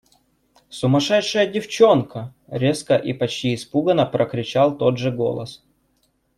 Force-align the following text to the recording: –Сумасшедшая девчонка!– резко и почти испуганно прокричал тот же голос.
–Сумасшедшая 0.69 1.45
девчонка!– 1.45 2.33
резко 2.47 2.95
и 2.95 3.13
почти 3.13 3.53
испуганно 3.53 4.03
прокричал 4.07 4.75
тот 4.75 4.97
же 4.97 5.11
голос. 5.11 5.63